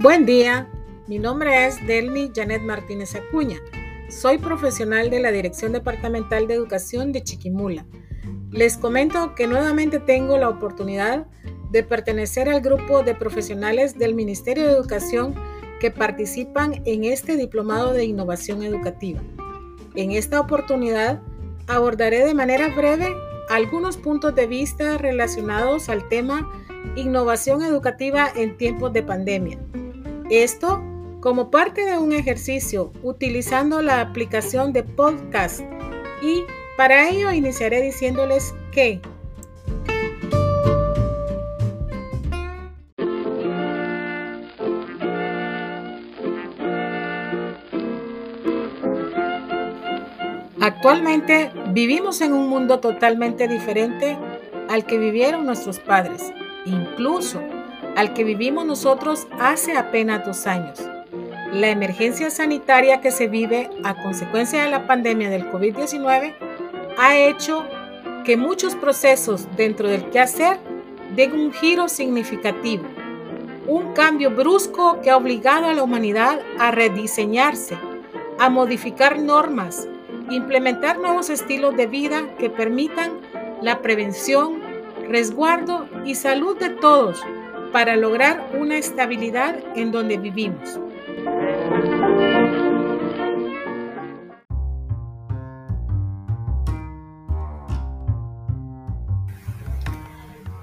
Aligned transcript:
Buen 0.00 0.26
día, 0.26 0.68
mi 1.08 1.18
nombre 1.18 1.66
es 1.66 1.84
Delmi 1.84 2.30
Janet 2.32 2.62
Martínez 2.62 3.16
Acuña. 3.16 3.56
Soy 4.08 4.38
profesional 4.38 5.10
de 5.10 5.18
la 5.18 5.32
Dirección 5.32 5.72
Departamental 5.72 6.46
de 6.46 6.54
Educación 6.54 7.10
de 7.10 7.24
Chiquimula. 7.24 7.84
Les 8.52 8.76
comento 8.76 9.34
que 9.34 9.48
nuevamente 9.48 9.98
tengo 9.98 10.38
la 10.38 10.50
oportunidad 10.50 11.26
de 11.72 11.82
pertenecer 11.82 12.48
al 12.48 12.60
grupo 12.60 13.02
de 13.02 13.16
profesionales 13.16 13.98
del 13.98 14.14
Ministerio 14.14 14.68
de 14.68 14.72
Educación 14.74 15.34
que 15.80 15.90
participan 15.90 16.80
en 16.84 17.02
este 17.02 17.36
diplomado 17.36 17.92
de 17.92 18.04
innovación 18.04 18.62
educativa. 18.62 19.20
En 19.96 20.12
esta 20.12 20.38
oportunidad 20.38 21.20
abordaré 21.66 22.24
de 22.24 22.34
manera 22.34 22.68
breve 22.68 23.16
algunos 23.48 23.96
puntos 23.96 24.32
de 24.36 24.46
vista 24.46 24.96
relacionados 24.96 25.88
al 25.88 26.08
tema 26.08 26.48
innovación 26.94 27.62
educativa 27.62 28.28
en 28.36 28.56
tiempos 28.56 28.92
de 28.92 29.02
pandemia 29.02 29.58
esto 30.30 30.82
como 31.20 31.50
parte 31.50 31.84
de 31.84 31.98
un 31.98 32.12
ejercicio 32.12 32.92
utilizando 33.02 33.82
la 33.82 34.00
aplicación 34.00 34.72
de 34.72 34.82
podcast. 34.82 35.60
Y 36.22 36.44
para 36.76 37.08
ello 37.08 37.32
iniciaré 37.32 37.82
diciéndoles 37.82 38.54
que 38.72 39.00
Actualmente 50.60 51.50
vivimos 51.72 52.20
en 52.20 52.34
un 52.34 52.48
mundo 52.48 52.78
totalmente 52.78 53.48
diferente 53.48 54.18
al 54.68 54.84
que 54.84 54.98
vivieron 54.98 55.46
nuestros 55.46 55.78
padres, 55.78 56.32
incluso 56.66 57.40
al 57.96 58.14
que 58.14 58.24
vivimos 58.24 58.64
nosotros 58.64 59.26
hace 59.38 59.76
apenas 59.76 60.24
dos 60.24 60.46
años. 60.46 60.78
La 61.52 61.68
emergencia 61.68 62.30
sanitaria 62.30 63.00
que 63.00 63.10
se 63.10 63.26
vive 63.26 63.70
a 63.82 63.94
consecuencia 64.02 64.64
de 64.64 64.70
la 64.70 64.86
pandemia 64.86 65.30
del 65.30 65.50
COVID-19 65.50 66.34
ha 66.98 67.16
hecho 67.16 67.64
que 68.24 68.36
muchos 68.36 68.74
procesos 68.74 69.48
dentro 69.56 69.88
del 69.88 70.10
quehacer 70.10 70.58
den 71.16 71.32
un 71.32 71.52
giro 71.52 71.88
significativo, 71.88 72.84
un 73.66 73.94
cambio 73.94 74.30
brusco 74.30 75.00
que 75.00 75.10
ha 75.10 75.16
obligado 75.16 75.66
a 75.66 75.72
la 75.72 75.82
humanidad 75.82 76.40
a 76.58 76.70
rediseñarse, 76.70 77.78
a 78.38 78.50
modificar 78.50 79.18
normas, 79.18 79.88
implementar 80.30 80.98
nuevos 80.98 81.30
estilos 81.30 81.76
de 81.76 81.86
vida 81.86 82.36
que 82.38 82.50
permitan 82.50 83.12
la 83.62 83.80
prevención, 83.80 84.60
resguardo 85.08 85.88
y 86.04 86.14
salud 86.14 86.58
de 86.58 86.68
todos 86.68 87.24
para 87.72 87.96
lograr 87.96 88.50
una 88.58 88.76
estabilidad 88.76 89.56
en 89.76 89.92
donde 89.92 90.18
vivimos. 90.18 90.80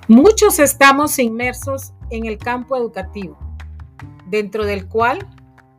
Muchos 0.08 0.59
estamos 0.59 1.17
inmersos 1.17 1.94
en 2.11 2.26
el 2.26 2.38
campo 2.38 2.76
educativo, 2.78 3.38
dentro 4.28 4.64
del 4.64 4.88
cual 4.88 5.28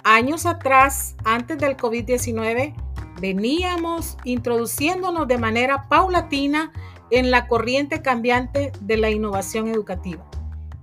años 0.03 0.47
atrás, 0.47 1.15
antes 1.25 1.59
del 1.59 1.77
COVID-19, 1.77 2.75
veníamos 3.21 4.17
introduciéndonos 4.25 5.29
de 5.29 5.39
manera 5.39 5.89
paulatina 5.89 6.73
en 7.11 7.31
la 7.31 7.47
corriente 7.47 8.03
cambiante 8.03 8.73
de 8.81 8.97
la 8.97 9.11
innovación 9.11 9.69
educativa. 9.69 10.25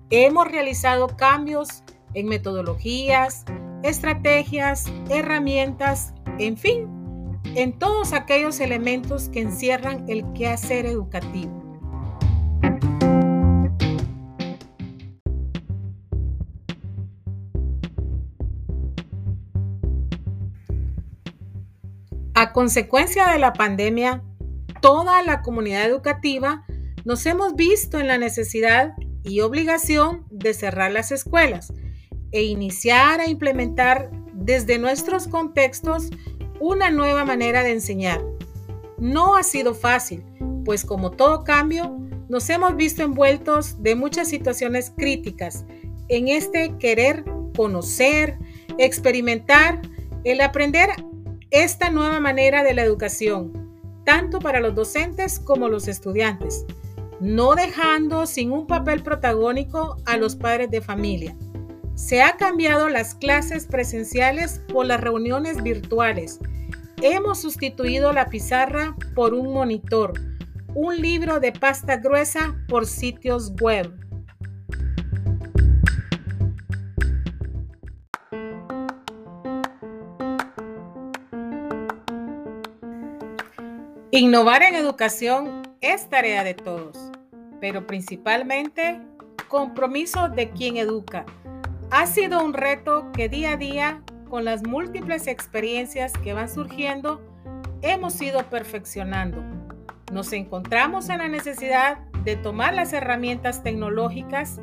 Hemos 0.10 0.48
realizado 0.50 1.08
cambios 1.18 1.84
en 2.14 2.28
metodologías, 2.28 3.46
estrategias, 3.84 4.86
herramientas, 5.10 6.14
en 6.40 6.58
fin, 6.58 6.88
en 7.56 7.78
todos 7.78 8.14
aquellos 8.14 8.60
elementos 8.60 9.30
que 9.30 9.42
encierran 9.42 10.06
el 10.08 10.24
quehacer 10.34 10.86
educativo. 10.86 11.62
A 22.36 22.52
consecuencia 22.52 23.28
de 23.28 23.40
la 23.40 23.54
pandemia, 23.54 24.24
toda 24.82 25.22
la 25.22 25.42
comunidad 25.42 25.86
educativa 25.86 26.66
nos 27.06 27.26
hemos 27.26 27.56
visto 27.56 28.00
en 28.00 28.08
la 28.08 28.18
necesidad 28.18 28.94
y 29.24 29.42
obligación 29.42 30.26
de 30.30 30.54
cerrar 30.54 30.92
las 30.92 31.12
escuelas 31.12 31.74
e 32.32 32.44
iniciar 32.44 33.20
a 33.20 33.28
implementar 33.28 34.10
desde 34.34 34.78
nuestros 34.78 35.28
contextos 35.28 36.10
una 36.60 36.90
nueva 36.90 37.26
manera 37.26 37.64
de 37.64 37.72
enseñar. 37.72 38.22
No 38.98 39.36
ha 39.36 39.44
sido 39.44 39.74
fácil, 39.74 40.24
pues 40.66 40.86
como 40.86 41.12
todo 41.12 41.44
cambio, 41.44 41.98
nos 42.30 42.50
hemos 42.50 42.76
visto 42.76 43.04
envueltos 43.04 43.82
de 43.84 43.96
muchas 43.96 44.28
situaciones 44.30 44.92
críticas 44.96 45.66
en 46.08 46.28
este 46.28 46.78
querer 46.78 47.24
conocer, 47.56 48.38
experimentar, 48.78 49.82
el 50.24 50.42
aprender 50.42 50.90
esta 51.52 51.90
nueva 51.90 52.20
manera 52.20 52.64
de 52.64 52.74
la 52.74 52.84
educación, 52.84 53.52
tanto 54.06 54.40
para 54.40 54.60
los 54.60 54.74
docentes 54.74 55.40
como 55.40 55.70
los 55.70 55.88
estudiantes 55.88 56.66
no 57.24 57.56
dejando 57.56 58.26
sin 58.26 58.52
un 58.52 58.68
papel 58.68 59.02
protagónico 59.02 59.96
a 60.06 60.18
los 60.18 60.36
padres 60.36 60.70
de 60.70 60.82
familia. 60.82 61.34
Se 61.96 62.22
ha 62.22 62.36
cambiado 62.36 62.90
las 62.90 63.16
clases 63.16 63.66
presenciales 63.66 64.62
por 64.68 64.86
las 64.88 65.00
reuniones 65.00 65.64
virtuales. 65.64 66.40
Hemos 67.02 67.40
sustituido 67.40 68.12
la 68.12 68.28
pizarra 68.28 68.98
por 69.16 69.34
un 69.34 69.54
monitor, 69.54 70.12
un 70.76 71.02
libro 71.02 71.40
de 71.40 71.54
pasta 71.54 71.96
gruesa 71.96 72.58
por 72.68 72.86
sitios 72.86 73.54
web. 73.56 73.90
Innovar 84.12 84.62
en 84.64 84.76
educación 84.76 85.63
es 85.84 86.10
tarea 86.10 86.44
de 86.44 86.56
todos 86.56 87.12
pero 87.64 87.88
principalmente 87.88 89.00
compromiso 89.48 90.28
de 90.28 90.50
quien 90.50 90.76
educa. 90.76 91.26
Ha 91.92 92.08
sido 92.08 92.44
un 92.44 92.52
reto 92.52 93.10
que 93.14 93.30
día 93.30 93.54
a 93.54 93.56
día, 93.56 94.02
con 94.30 94.44
las 94.44 94.68
múltiples 94.68 95.28
experiencias 95.28 96.12
que 96.12 96.34
van 96.34 96.50
surgiendo, 96.50 97.22
hemos 97.82 98.22
ido 98.22 98.50
perfeccionando. 98.50 99.42
Nos 100.12 100.34
encontramos 100.34 101.08
en 101.08 101.20
la 101.20 101.30
necesidad 101.30 102.00
de 102.26 102.36
tomar 102.36 102.74
las 102.74 102.92
herramientas 102.92 103.64
tecnológicas 103.64 104.60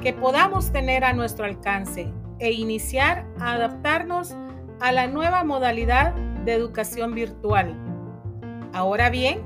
que 0.00 0.14
podamos 0.14 0.72
tener 0.72 1.04
a 1.04 1.12
nuestro 1.12 1.44
alcance 1.44 2.10
e 2.38 2.52
iniciar 2.52 3.26
a 3.40 3.52
adaptarnos 3.52 4.34
a 4.80 4.90
la 4.92 5.06
nueva 5.06 5.44
modalidad 5.44 6.14
de 6.46 6.54
educación 6.54 7.14
virtual. 7.14 7.76
Ahora 8.72 9.10
bien, 9.10 9.42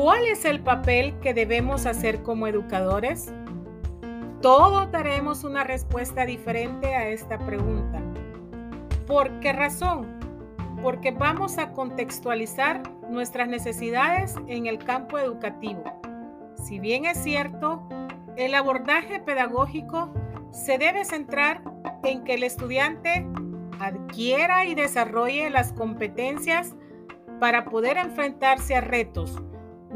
¿Cuál 0.00 0.28
es 0.28 0.44
el 0.44 0.60
papel 0.60 1.18
que 1.18 1.34
debemos 1.34 1.84
hacer 1.84 2.22
como 2.22 2.46
educadores? 2.46 3.32
Todos 4.40 4.88
daremos 4.92 5.42
una 5.42 5.64
respuesta 5.64 6.24
diferente 6.24 6.94
a 6.94 7.08
esta 7.08 7.36
pregunta. 7.36 8.00
¿Por 9.08 9.40
qué 9.40 9.52
razón? 9.52 10.06
Porque 10.84 11.10
vamos 11.10 11.58
a 11.58 11.72
contextualizar 11.72 12.80
nuestras 13.10 13.48
necesidades 13.48 14.36
en 14.46 14.66
el 14.66 14.78
campo 14.78 15.18
educativo. 15.18 15.82
Si 16.54 16.78
bien 16.78 17.04
es 17.04 17.18
cierto, 17.18 17.82
el 18.36 18.54
abordaje 18.54 19.18
pedagógico 19.18 20.14
se 20.52 20.78
debe 20.78 21.04
centrar 21.04 21.60
en 22.04 22.22
que 22.22 22.34
el 22.34 22.44
estudiante 22.44 23.26
adquiera 23.80 24.64
y 24.64 24.76
desarrolle 24.76 25.50
las 25.50 25.72
competencias 25.72 26.76
para 27.40 27.64
poder 27.64 27.96
enfrentarse 27.96 28.76
a 28.76 28.80
retos 28.80 29.42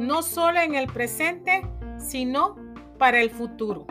no 0.03 0.23
solo 0.23 0.61
en 0.61 0.75
el 0.75 0.87
presente, 0.89 1.63
sino 1.99 2.57
para 2.99 3.21
el 3.21 3.31
futuro. 3.31 3.87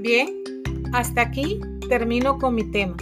Bien, 0.00 0.28
hasta 0.92 1.22
aquí 1.22 1.60
termino 1.88 2.38
con 2.38 2.54
mi 2.54 2.70
tema. 2.70 2.96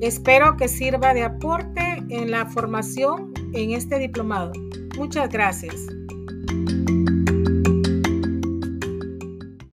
Espero 0.00 0.56
que 0.56 0.68
sirva 0.68 1.14
de 1.14 1.22
aporte 1.22 2.02
en 2.10 2.30
la 2.30 2.44
formación 2.46 3.32
en 3.54 3.70
este 3.70 3.98
diplomado. 3.98 4.52
Muchas 4.96 5.30
gracias. 5.30 5.74